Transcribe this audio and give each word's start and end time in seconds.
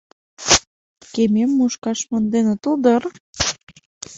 —Кемем 1.13 1.51
мушкаш 1.57 1.99
монден 2.09 2.45
отыл 2.53 2.75
дыр? 2.83 3.03